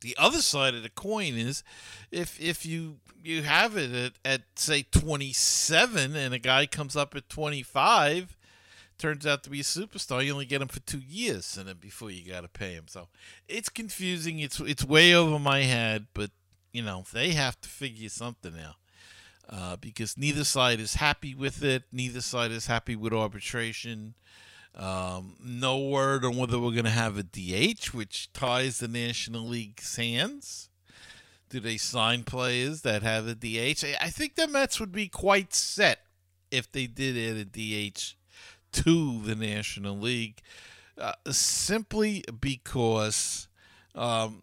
the 0.00 0.16
other 0.18 0.42
side 0.42 0.74
of 0.74 0.82
the 0.82 0.90
coin 0.90 1.34
is 1.34 1.62
if 2.10 2.40
if 2.40 2.66
you 2.66 2.96
you 3.22 3.42
have 3.42 3.76
it 3.76 3.92
at, 3.92 4.12
at 4.24 4.42
say 4.54 4.82
27 4.82 6.14
and 6.14 6.34
a 6.34 6.38
guy 6.38 6.66
comes 6.66 6.96
up 6.96 7.14
at 7.16 7.28
25 7.28 8.36
turns 8.98 9.26
out 9.26 9.42
to 9.42 9.50
be 9.50 9.60
a 9.60 9.64
superstar 9.64 10.24
you 10.24 10.32
only 10.32 10.46
get 10.46 10.62
him 10.62 10.68
for 10.68 10.80
two 10.80 11.00
years 11.00 11.56
and 11.56 11.68
then 11.68 11.76
before 11.76 12.10
you 12.10 12.30
got 12.30 12.42
to 12.42 12.48
pay 12.48 12.72
him. 12.72 12.84
So 12.88 13.08
it's 13.48 13.68
confusing. 13.68 14.38
It's 14.38 14.60
it's 14.60 14.84
way 14.84 15.14
over 15.14 15.38
my 15.38 15.62
head 15.62 16.06
but 16.14 16.30
you 16.72 16.82
know 16.82 17.04
they 17.12 17.32
have 17.32 17.60
to 17.62 17.68
figure 17.68 18.08
something 18.08 18.54
out 18.58 18.76
uh, 19.48 19.76
because 19.76 20.16
neither 20.16 20.44
side 20.44 20.80
is 20.80 20.94
happy 20.94 21.34
with 21.34 21.62
it. 21.62 21.84
Neither 21.92 22.20
side 22.20 22.50
is 22.50 22.66
happy 22.66 22.96
with 22.96 23.12
arbitration 23.12 24.14
um, 24.76 25.36
no 25.42 25.78
word 25.78 26.24
on 26.24 26.36
whether 26.36 26.58
we're 26.58 26.72
going 26.72 26.84
to 26.84 26.90
have 26.90 27.16
a 27.16 27.22
DH, 27.22 27.94
which 27.94 28.30
ties 28.32 28.78
the 28.78 28.88
National 28.88 29.46
League's 29.46 29.96
hands. 29.96 30.68
Do 31.48 31.60
they 31.60 31.78
sign 31.78 32.24
players 32.24 32.82
that 32.82 33.02
have 33.02 33.26
a 33.26 33.34
DH? 33.34 33.84
I 34.00 34.10
think 34.10 34.34
the 34.34 34.46
Mets 34.48 34.78
would 34.78 34.92
be 34.92 35.08
quite 35.08 35.54
set 35.54 36.00
if 36.50 36.70
they 36.70 36.86
did 36.86 37.16
add 37.16 37.36
a 37.36 37.44
DH 37.44 38.16
to 38.72 39.22
the 39.22 39.34
National 39.34 39.96
League, 39.96 40.40
uh, 41.00 41.12
simply 41.30 42.22
because, 42.40 43.48
um, 43.94 44.42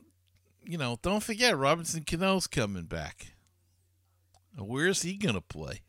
you 0.64 0.78
know, 0.78 0.98
don't 1.02 1.22
forget 1.22 1.58
Robinson 1.58 2.04
Cano's 2.04 2.48
coming 2.48 2.86
back. 2.86 3.34
Where's 4.58 5.04
he 5.04 5.16
going 5.16 5.36
to 5.36 5.42
play? 5.42 5.82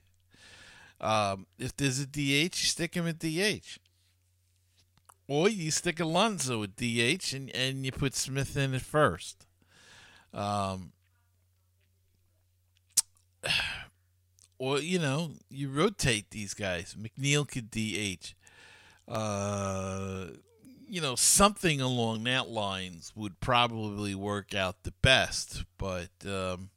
Um, 1.00 1.46
if 1.58 1.76
there's 1.76 2.00
a 2.00 2.06
DH, 2.06 2.54
stick 2.54 2.94
him 2.94 3.06
at 3.06 3.18
DH. 3.18 3.78
Or 5.26 5.48
you 5.48 5.70
stick 5.70 6.00
Alonso 6.00 6.62
at 6.62 6.76
DH 6.76 7.32
and, 7.32 7.50
and 7.54 7.84
you 7.84 7.92
put 7.92 8.14
Smith 8.14 8.56
in 8.56 8.74
at 8.74 8.82
first. 8.82 9.46
Um, 10.32 10.92
or, 14.58 14.80
you 14.80 14.98
know, 14.98 15.32
you 15.48 15.70
rotate 15.70 16.30
these 16.30 16.52
guys. 16.52 16.94
McNeil 16.98 17.48
could 17.48 17.70
DH. 17.70 18.34
Uh, 19.08 20.26
you 20.86 21.00
know, 21.00 21.14
something 21.14 21.80
along 21.80 22.24
that 22.24 22.48
lines 22.48 23.12
would 23.16 23.40
probably 23.40 24.14
work 24.14 24.54
out 24.54 24.82
the 24.82 24.92
best, 25.02 25.64
but 25.78 26.10
um, 26.26 26.70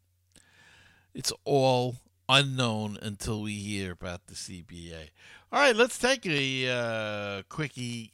it's 1.14 1.34
all 1.44 1.98
unknown 2.30 2.98
until 3.02 3.42
we 3.42 3.54
hear 3.54 3.92
about 3.92 4.28
the 4.28 4.34
CBA. 4.34 5.10
All 5.52 5.60
right, 5.62 5.76
let's 5.76 5.98
take 5.98 6.26
a 6.26 6.70
uh, 6.70 7.42
quickie 7.50 8.14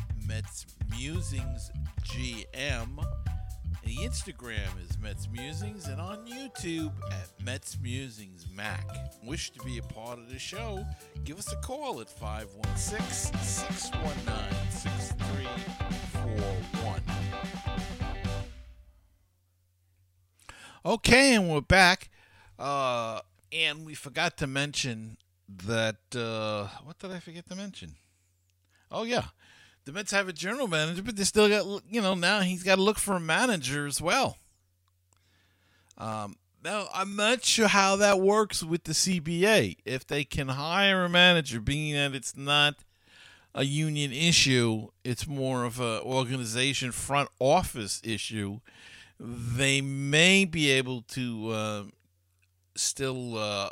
Mets 0.31 0.65
Musings 0.89 1.69
GM, 2.05 3.05
the 3.83 3.95
Instagram 3.97 4.81
is 4.81 4.97
Mets 4.97 5.27
Musings, 5.29 5.87
and 5.87 5.99
on 5.99 6.25
YouTube 6.25 6.93
at 7.11 7.27
Mets 7.43 7.77
Musings 7.81 8.47
Mac. 8.55 8.87
Wish 9.25 9.51
to 9.51 9.61
be 9.65 9.77
a 9.77 9.81
part 9.81 10.19
of 10.19 10.29
the 10.29 10.39
show? 10.39 10.85
Give 11.25 11.37
us 11.37 11.51
a 11.51 11.57
call 11.57 11.99
at 11.99 12.09
516 12.09 13.37
619 13.41 14.71
6341. 14.71 17.01
Okay, 20.85 21.35
and 21.35 21.51
we're 21.51 21.59
back. 21.59 22.09
Uh, 22.57 23.19
and 23.51 23.85
we 23.85 23.93
forgot 23.93 24.37
to 24.37 24.47
mention 24.47 25.17
that. 25.49 25.97
Uh, 26.15 26.69
what 26.85 26.99
did 26.99 27.11
I 27.11 27.19
forget 27.19 27.49
to 27.49 27.55
mention? 27.57 27.95
Oh, 28.89 29.03
yeah. 29.03 29.25
The 29.85 29.91
Mets 29.91 30.11
have 30.11 30.27
a 30.27 30.33
general 30.33 30.67
manager, 30.67 31.01
but 31.01 31.15
they 31.15 31.23
still 31.23 31.49
got, 31.49 31.83
you 31.89 32.01
know, 32.01 32.13
now 32.13 32.41
he's 32.41 32.63
got 32.63 32.75
to 32.75 32.81
look 32.81 32.99
for 32.99 33.15
a 33.15 33.19
manager 33.19 33.87
as 33.87 33.99
well. 33.99 34.37
Um, 35.97 36.35
now, 36.63 36.87
I'm 36.93 37.15
not 37.15 37.43
sure 37.43 37.67
how 37.67 37.95
that 37.95 38.19
works 38.19 38.63
with 38.63 38.83
the 38.83 38.93
CBA. 38.93 39.77
If 39.85 40.05
they 40.05 40.23
can 40.23 40.49
hire 40.49 41.05
a 41.05 41.09
manager, 41.09 41.59
being 41.59 41.93
that 41.95 42.13
it's 42.13 42.37
not 42.37 42.75
a 43.55 43.63
union 43.63 44.11
issue, 44.11 44.89
it's 45.03 45.27
more 45.27 45.63
of 45.63 45.79
a 45.79 46.01
organization 46.01 46.91
front 46.91 47.29
office 47.39 48.01
issue. 48.03 48.59
They 49.19 49.81
may 49.81 50.45
be 50.45 50.69
able 50.69 51.01
to 51.09 51.49
uh, 51.49 51.83
still 52.75 53.37
uh, 53.37 53.69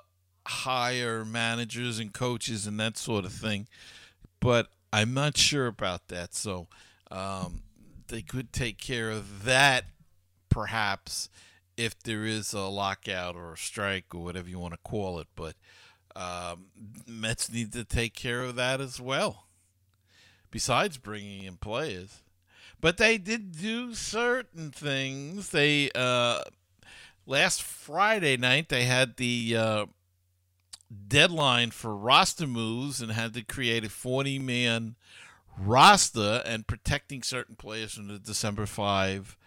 hire 0.48 1.24
managers 1.24 2.00
and 2.00 2.12
coaches 2.12 2.66
and 2.66 2.80
that 2.80 2.98
sort 2.98 3.26
of 3.26 3.32
thing, 3.32 3.68
but 4.40 4.70
I'm 4.92 5.14
not 5.14 5.38
sure 5.38 5.68
about 5.68 6.08
that. 6.08 6.34
So 6.34 6.68
um, 7.12 7.62
they 8.08 8.22
could 8.22 8.52
take 8.52 8.78
care 8.80 9.10
of 9.10 9.46
that, 9.46 9.86
perhaps, 10.50 11.30
if 11.78 11.98
there 12.04 12.26
is 12.26 12.54
a 12.54 12.62
lockout 12.62 13.36
or 13.36 13.54
a 13.54 13.58
strike 13.58 14.14
or 14.14 14.24
whatever 14.24 14.50
you 14.50 14.60
want 14.60 14.74
to 14.74 14.80
call 14.84 15.20
it. 15.20 15.28
But 15.36 15.56
um, 16.16 16.66
Mets 17.08 17.52
need 17.52 17.72
to 17.74 17.84
take 17.84 18.14
care 18.14 18.42
of 18.44 18.56
that 18.56 18.82
as 18.82 19.00
well. 19.00 19.46
Besides 20.52 20.98
bringing 20.98 21.44
in 21.44 21.58
players, 21.58 22.24
but 22.82 22.98
they 22.98 23.18
did 23.18 23.58
do 23.58 23.94
certain 23.94 24.72
things. 24.72 25.50
They 25.50 25.92
uh, 25.94 26.42
last 27.28 27.62
Friday 27.62 28.36
night 28.36 28.70
they 28.70 28.86
had 28.86 29.18
the 29.18 29.56
uh, 29.56 29.86
deadline 31.08 31.72
for 31.72 31.96
roster 31.96 32.48
moves 32.48 33.02
and 33.02 33.12
had 33.12 33.34
to 33.34 33.44
create 33.44 33.84
a 33.84 33.90
40 33.90 34.40
man 34.40 34.96
roster 35.58 36.42
and 36.46 36.68
protecting 36.68 37.22
certain 37.22 37.56
players 37.56 37.94
from 37.94 38.08
the 38.08 38.20
December 38.20 38.66
5 38.66 39.38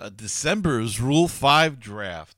uh, 0.00 0.10
December's 0.10 1.00
Rule 1.00 1.28
5 1.28 1.80
draft. 1.80 2.36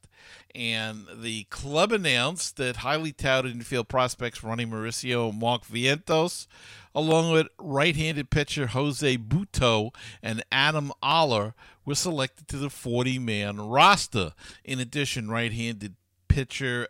And 0.53 1.07
the 1.15 1.45
club 1.45 1.93
announced 1.93 2.57
that 2.57 2.77
highly 2.77 3.13
touted 3.13 3.53
infield 3.53 3.89
prospects 3.89 4.43
Ronnie 4.43 4.67
Mauricio 4.67 5.31
and 5.31 5.39
Mark 5.39 5.65
Vientos, 5.65 6.49
along 6.93 7.31
with 7.31 7.47
right 7.59 7.95
handed 7.95 8.31
pitcher 8.31 8.69
Jose 8.69 9.17
Butto 9.19 9.95
and 10.23 10.43
Adam 10.51 10.93
Oller, 11.03 11.55
were 11.85 11.95
selected 11.95 12.49
to 12.49 12.57
the 12.57 12.71
40 12.71 13.21
man 13.21 13.61
roster. 13.61 14.33
In 14.65 14.81
addition, 14.81 15.31
right 15.31 15.53
handed 15.53 15.95
pitcher 16.27 16.89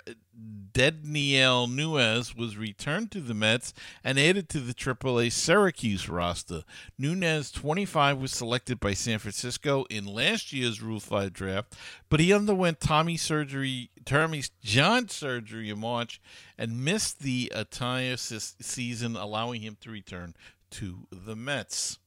Dedniel 0.72 1.68
Núñez 1.68 2.37
was 2.37 2.57
returned 2.57 3.11
to 3.11 3.20
the 3.20 3.35
Mets 3.35 3.74
and 4.05 4.18
added 4.18 4.48
to 4.48 4.61
the 4.61 4.72
AAA 4.72 5.33
Syracuse 5.33 6.09
roster. 6.09 6.62
Núñez, 7.00 7.53
25, 7.53 8.18
was 8.18 8.33
selected 8.33 8.79
by 8.79 8.94
San 8.94 9.18
Francisco 9.18 9.85
in 9.90 10.07
last 10.07 10.53
year's 10.53 10.81
Rule 10.81 11.00
5 11.00 11.33
draft, 11.33 11.76
but 12.09 12.20
he 12.20 12.33
underwent 12.33 12.81
Tommy 12.81 13.16
surgery, 13.16 13.90
Tommy 14.05 14.44
John 14.62 15.09
surgery 15.09 15.70
in 15.70 15.81
March 15.81 16.20
and 16.57 16.85
missed 16.85 17.20
the 17.20 17.53
entire 17.55 18.16
season, 18.16 19.16
allowing 19.16 19.62
him 19.62 19.76
to 19.81 19.90
return 19.90 20.35
to 20.70 21.07
the 21.11 21.35
Mets. 21.35 21.98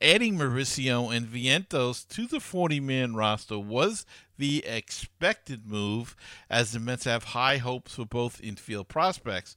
Adding 0.00 0.38
Mauricio 0.38 1.14
and 1.14 1.26
Vientos 1.26 2.06
to 2.08 2.26
the 2.26 2.38
40 2.38 2.78
man 2.78 3.16
roster 3.16 3.58
was 3.58 4.06
the 4.36 4.64
expected 4.64 5.66
move, 5.66 6.14
as 6.48 6.70
the 6.70 6.78
Mets 6.78 7.04
have 7.04 7.24
high 7.24 7.56
hopes 7.56 7.96
for 7.96 8.06
both 8.06 8.40
infield 8.40 8.86
prospects. 8.86 9.56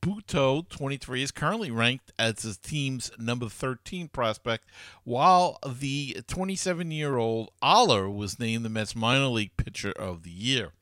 Butto, 0.00 0.68
23, 0.68 1.22
is 1.22 1.30
currently 1.30 1.70
ranked 1.70 2.10
as 2.18 2.34
the 2.34 2.68
team's 2.68 3.12
number 3.16 3.48
13 3.48 4.08
prospect, 4.08 4.68
while 5.04 5.58
the 5.64 6.16
27 6.26 6.90
year 6.90 7.16
old 7.16 7.52
Oller 7.62 8.10
was 8.10 8.40
named 8.40 8.64
the 8.64 8.68
Mets 8.68 8.96
minor 8.96 9.26
league 9.26 9.56
pitcher 9.56 9.92
of 9.92 10.24
the 10.24 10.30
year. 10.30 10.72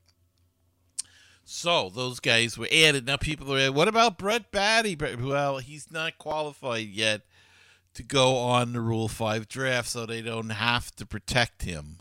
So 1.44 1.90
those 1.90 2.20
guys 2.20 2.56
were 2.56 2.68
added. 2.72 3.06
Now 3.06 3.18
people 3.18 3.54
are, 3.54 3.72
what 3.72 3.88
about 3.88 4.16
Brett 4.16 4.50
Baty? 4.50 4.96
Well, 5.20 5.58
he's 5.58 5.90
not 5.90 6.16
qualified 6.16 6.86
yet 6.86 7.22
to 8.00 8.06
go 8.06 8.36
on 8.36 8.72
the 8.72 8.80
Rule 8.80 9.08
5 9.08 9.46
draft, 9.46 9.88
so 9.88 10.06
they 10.06 10.22
don't 10.22 10.50
have 10.50 10.90
to 10.96 11.04
protect 11.04 11.62
him. 11.62 11.98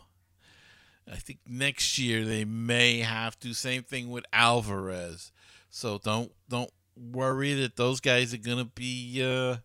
I 1.10 1.16
think 1.16 1.40
next 1.46 1.98
year 1.98 2.24
they 2.24 2.44
may 2.44 3.00
have 3.00 3.38
to. 3.40 3.52
Same 3.52 3.82
thing 3.82 4.10
with 4.10 4.24
Alvarez. 4.32 5.32
So 5.68 5.98
don't 5.98 6.32
don't 6.48 6.70
worry 6.96 7.52
that 7.54 7.76
those 7.76 8.00
guys 8.00 8.32
are 8.32 8.38
gonna 8.38 8.64
be 8.64 9.22
uh, 9.22 9.56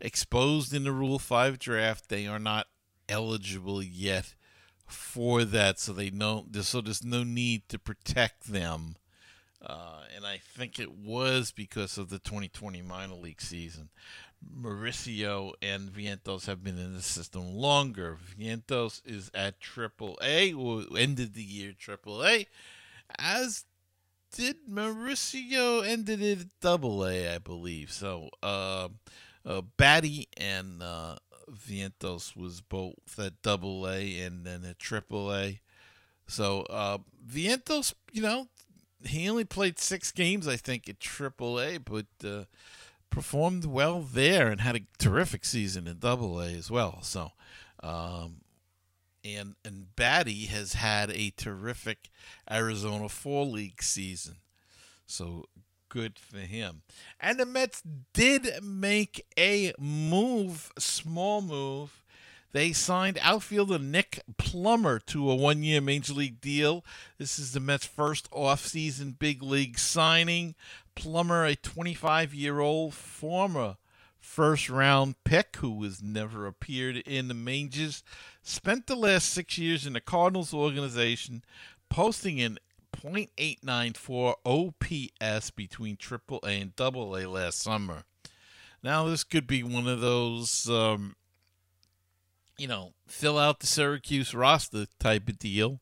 exposed 0.00 0.72
in 0.72 0.84
the 0.84 0.92
Rule 0.92 1.18
Five 1.18 1.58
draft. 1.58 2.08
They 2.08 2.26
are 2.26 2.38
not 2.38 2.68
eligible 3.08 3.82
yet 3.82 4.34
for 4.86 5.44
that, 5.44 5.80
so 5.80 5.92
they 5.92 6.10
know. 6.10 6.46
So 6.60 6.80
there's 6.80 7.04
no 7.04 7.24
need 7.24 7.68
to 7.68 7.78
protect 7.78 8.44
them. 8.52 8.96
Uh, 9.60 10.02
and 10.14 10.24
I 10.24 10.38
think 10.38 10.78
it 10.78 10.92
was 10.92 11.50
because 11.50 11.98
of 11.98 12.08
the 12.08 12.20
2020 12.20 12.82
minor 12.82 13.14
league 13.14 13.40
season. 13.40 13.88
Mauricio 14.54 15.52
and 15.62 15.90
Vientos 15.90 16.46
have 16.46 16.62
been 16.62 16.78
in 16.78 16.94
the 16.94 17.02
system 17.02 17.54
longer. 17.54 18.16
Vientos 18.38 19.00
is 19.04 19.30
at 19.34 19.60
Triple 19.60 20.18
A, 20.22 20.52
ended 20.96 21.34
the 21.34 21.42
year 21.42 21.72
Triple 21.78 22.24
A, 22.24 22.46
as 23.18 23.64
did 24.32 24.68
Mauricio 24.70 25.86
ended 25.86 26.20
it 26.20 26.40
at 26.40 26.60
Double 26.60 27.06
A, 27.06 27.34
I 27.34 27.38
believe. 27.38 27.90
So, 27.90 28.30
uh, 28.42 28.88
uh, 29.44 29.62
Baty 29.76 30.28
and 30.36 30.82
uh, 30.82 31.16
Vientos 31.50 32.36
was 32.36 32.60
both 32.60 33.18
at 33.18 33.40
Double 33.42 33.88
A 33.88 34.20
and 34.20 34.44
then 34.44 34.64
at 34.64 34.78
Triple 34.78 35.34
A. 35.34 35.60
So, 36.26 36.62
uh, 36.62 36.98
Vientos, 37.26 37.94
you 38.12 38.22
know, 38.22 38.48
he 39.04 39.28
only 39.28 39.44
played 39.44 39.78
six 39.78 40.10
games, 40.10 40.48
I 40.48 40.56
think, 40.56 40.88
at 40.88 41.00
Triple 41.00 41.60
A, 41.60 41.78
but 41.78 42.06
uh, 42.24 42.44
performed 43.16 43.64
well 43.64 44.02
there 44.02 44.48
and 44.48 44.60
had 44.60 44.76
a 44.76 44.80
terrific 44.98 45.42
season 45.42 45.86
in 45.86 45.98
Double 45.98 46.38
A 46.38 46.48
as 46.48 46.70
well. 46.70 46.98
So, 47.00 47.30
um, 47.82 48.42
and 49.24 49.54
and 49.64 49.96
Baty 49.96 50.44
has 50.48 50.74
had 50.74 51.10
a 51.10 51.32
terrific 51.34 52.10
Arizona 52.50 53.08
Fall 53.08 53.50
League 53.50 53.82
season. 53.82 54.36
So 55.06 55.46
good 55.88 56.18
for 56.18 56.40
him. 56.40 56.82
And 57.18 57.40
the 57.40 57.46
Mets 57.46 57.82
did 58.12 58.62
make 58.62 59.24
a 59.38 59.72
move, 59.78 60.70
small 60.78 61.40
move. 61.40 62.02
They 62.52 62.74
signed 62.74 63.18
outfielder 63.22 63.78
Nick 63.78 64.20
Plummer 64.36 64.98
to 65.06 65.30
a 65.30 65.34
one 65.34 65.62
year 65.62 65.80
Major 65.80 66.12
League 66.12 66.42
deal. 66.42 66.84
This 67.16 67.38
is 67.38 67.52
the 67.52 67.60
Mets' 67.60 67.86
first 67.86 68.30
offseason 68.30 69.18
big 69.18 69.42
league 69.42 69.78
signing. 69.78 70.54
Plummer, 70.96 71.44
a 71.44 71.54
25 71.54 72.34
year 72.34 72.58
old 72.58 72.94
former 72.94 73.76
first 74.18 74.68
round 74.68 75.14
pick 75.24 75.56
who 75.56 75.82
has 75.84 76.02
never 76.02 76.46
appeared 76.46 76.96
in 76.96 77.28
the 77.28 77.34
majors, 77.34 78.02
spent 78.42 78.86
the 78.86 78.96
last 78.96 79.30
six 79.30 79.56
years 79.56 79.86
in 79.86 79.92
the 79.92 80.00
Cardinals 80.00 80.52
organization, 80.52 81.44
posting 81.88 82.40
an 82.40 82.58
.894 82.92 84.34
OPS 84.44 85.50
between 85.50 85.96
AAA 85.96 86.62
and 86.62 86.72
AA 86.80 87.28
last 87.28 87.62
summer. 87.62 88.04
Now 88.82 89.06
this 89.06 89.22
could 89.22 89.46
be 89.46 89.62
one 89.62 89.86
of 89.86 90.00
those, 90.00 90.68
um, 90.68 91.14
you 92.58 92.66
know, 92.66 92.94
fill 93.06 93.38
out 93.38 93.60
the 93.60 93.66
Syracuse 93.66 94.34
roster 94.34 94.86
type 94.98 95.28
of 95.28 95.38
deal, 95.38 95.80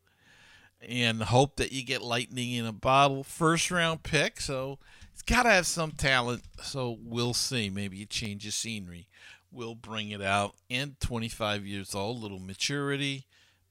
and 0.86 1.22
hope 1.22 1.56
that 1.56 1.72
you 1.72 1.84
get 1.84 2.02
lightning 2.02 2.52
in 2.52 2.66
a 2.66 2.72
bottle. 2.72 3.24
First 3.24 3.70
round 3.70 4.02
pick, 4.02 4.40
so 4.40 4.78
it's 5.24 5.34
got 5.34 5.44
to 5.44 5.50
have 5.50 5.66
some 5.66 5.92
talent. 5.92 6.42
So 6.62 6.98
we'll 7.02 7.32
see. 7.32 7.70
Maybe 7.70 8.02
a 8.02 8.06
change 8.06 8.46
of 8.46 8.52
scenery 8.52 9.06
will 9.50 9.74
bring 9.74 10.10
it 10.10 10.20
out. 10.20 10.54
And 10.68 11.00
25 11.00 11.64
years 11.64 11.94
old, 11.94 12.20
little 12.20 12.40
maturity. 12.40 13.24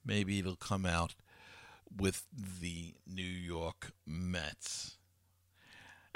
Maybe 0.04 0.40
it'll 0.40 0.56
come 0.56 0.84
out 0.84 1.14
with 1.96 2.24
the 2.34 2.96
New 3.08 3.22
York 3.22 3.92
Mets. 4.06 4.98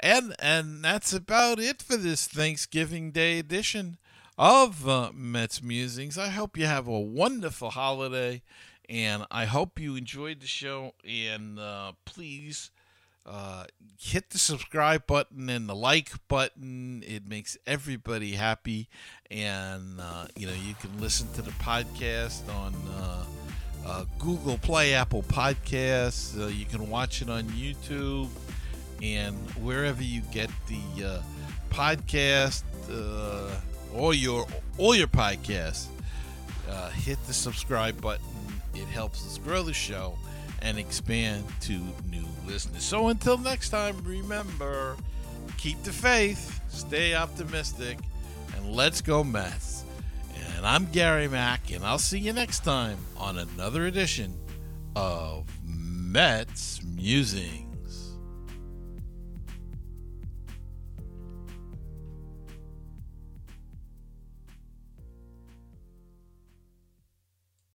And 0.00 0.34
and 0.40 0.84
that's 0.84 1.12
about 1.12 1.60
it 1.60 1.82
for 1.82 1.96
this 1.96 2.26
Thanksgiving 2.26 3.12
Day 3.12 3.38
edition 3.38 3.98
of 4.36 4.88
uh, 4.88 5.10
Mets 5.14 5.62
Musings. 5.62 6.18
I 6.18 6.28
hope 6.28 6.56
you 6.56 6.66
have 6.66 6.86
a 6.88 7.00
wonderful 7.00 7.70
holiday, 7.70 8.42
and 8.88 9.24
I 9.30 9.44
hope 9.44 9.78
you 9.80 9.96
enjoyed 9.96 10.40
the 10.40 10.46
show. 10.46 10.94
And 11.04 11.58
uh, 11.58 11.92
please 12.04 12.70
uh, 13.26 13.64
hit 13.98 14.30
the 14.30 14.38
subscribe 14.38 15.06
button 15.06 15.48
and 15.48 15.68
the 15.68 15.74
like 15.74 16.10
button. 16.28 17.02
It 17.06 17.26
makes 17.26 17.56
everybody 17.66 18.32
happy, 18.32 18.88
and 19.30 20.00
uh, 20.00 20.26
you 20.36 20.46
know 20.46 20.54
you 20.66 20.74
can 20.74 20.98
listen 21.00 21.30
to 21.34 21.42
the 21.42 21.50
podcast 21.52 22.48
on 22.54 22.74
uh, 22.98 23.24
uh, 23.86 24.04
Google 24.18 24.58
Play, 24.58 24.94
Apple 24.94 25.22
Podcasts. 25.22 26.40
Uh, 26.40 26.46
you 26.46 26.64
can 26.64 26.88
watch 26.88 27.22
it 27.22 27.28
on 27.28 27.44
YouTube 27.44 28.28
and 29.02 29.36
wherever 29.56 30.02
you 30.02 30.22
get 30.32 30.50
the 30.66 31.04
uh, 31.04 31.22
podcast 31.70 32.62
or 33.94 34.14
your 34.14 34.46
all 34.78 34.94
your 34.94 35.06
podcasts. 35.06 35.86
Hit 36.94 37.18
the 37.26 37.32
subscribe 37.32 38.00
button. 38.00 38.24
It 38.74 38.86
helps 38.86 39.26
us 39.26 39.38
grow 39.38 39.62
the 39.62 39.72
show 39.72 40.18
and 40.62 40.78
expand 40.78 41.44
to 41.62 41.80
new 42.10 42.24
listeners. 42.46 42.82
So 42.82 43.08
until 43.08 43.38
next 43.38 43.70
time, 43.70 43.96
remember 44.04 44.96
keep 45.56 45.82
the 45.82 45.92
faith, 45.92 46.60
stay 46.68 47.14
optimistic, 47.14 47.98
and 48.56 48.74
let's 48.74 49.00
go 49.00 49.24
Mets. 49.24 49.84
And 50.56 50.66
I'm 50.66 50.86
Gary 50.86 51.28
Mack, 51.28 51.70
and 51.70 51.84
I'll 51.84 51.98
see 51.98 52.18
you 52.18 52.32
next 52.32 52.64
time 52.64 52.98
on 53.16 53.38
another 53.38 53.86
edition 53.86 54.34
of 54.96 55.46
Mets 55.64 56.82
Musing. 56.82 57.67